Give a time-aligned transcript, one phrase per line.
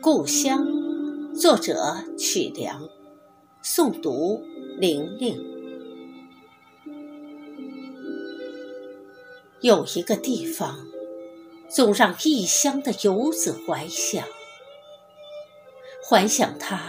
[0.00, 0.64] 故乡，
[1.34, 2.88] 作者曲梁，
[3.64, 4.40] 诵读
[4.78, 5.36] 玲玲。
[9.60, 10.86] 有一个地方，
[11.68, 14.24] 总让异乡的游子怀想，
[16.08, 16.80] 怀想它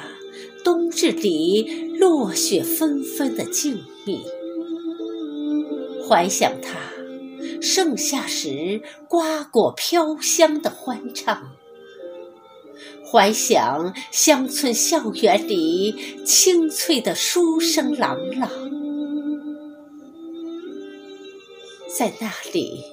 [0.64, 4.20] 冬日里落雪纷纷的静谧，
[6.08, 6.78] 怀想它
[7.62, 11.52] 盛夏时瓜果飘香的欢唱。
[13.10, 18.50] 怀想乡村校园里清脆的书声朗朗，
[21.98, 22.84] 在那里，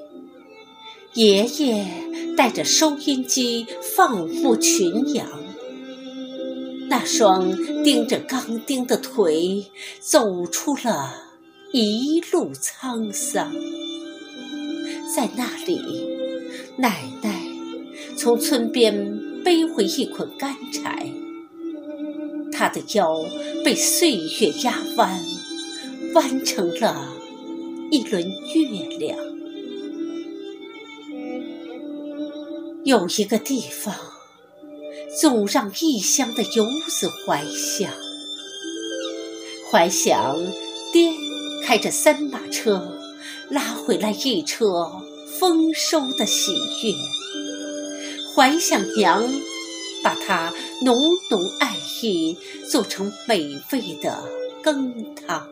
[1.15, 1.85] 爷爷
[2.37, 5.29] 带着收音机放牧群羊，
[6.89, 9.67] 那双钉着钢钉的腿
[10.01, 11.13] 走出了
[11.73, 13.53] 一路沧桑。
[15.13, 15.81] 在那里，
[16.77, 17.43] 奶奶
[18.17, 19.35] 从村边。
[19.45, 21.13] 背回一捆干柴，
[22.51, 23.27] 她的腰
[23.63, 25.23] 被岁月压弯，
[26.15, 27.13] 弯成了
[27.91, 29.19] 一轮月亮。
[32.85, 33.95] 有一个地方，
[35.21, 37.93] 总让异乡的游子怀想，
[39.71, 40.43] 怀想
[40.91, 41.13] 爹
[41.63, 42.99] 开着三马车，
[43.55, 45.01] 拉回来一车
[45.39, 46.51] 丰收的喜
[46.83, 46.93] 悦。
[48.35, 49.25] 怀想娘，
[50.03, 50.53] 把她
[50.83, 52.37] 浓浓爱意
[52.69, 54.25] 做成美味的
[54.61, 55.49] 羹汤。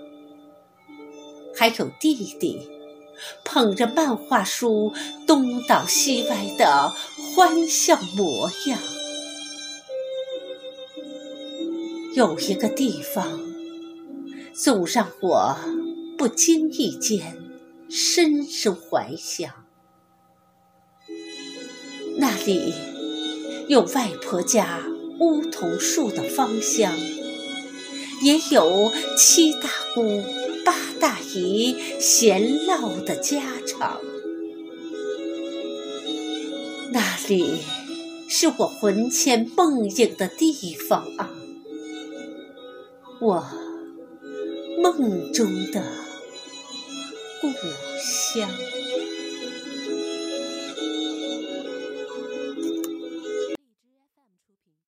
[1.55, 2.69] 还有弟弟，
[3.45, 4.92] 捧着漫画书
[5.25, 6.92] 东倒西歪的
[7.36, 8.80] 欢笑模样。
[12.17, 13.41] 有一个地方，
[14.53, 15.56] 总让我
[16.19, 17.36] 不经意间
[17.94, 19.52] 深深怀想。
[22.16, 22.72] 那里
[23.68, 24.82] 有外婆家
[25.20, 26.98] 梧桐树的芳香，
[28.22, 30.22] 也有七大姑
[30.64, 34.00] 八大姨闲唠的家常。
[36.92, 37.58] 那里
[38.27, 41.30] 是我魂牵梦萦的地方啊，
[43.20, 43.46] 我
[44.83, 45.84] 梦中的
[47.42, 47.53] 故
[47.98, 48.48] 乡。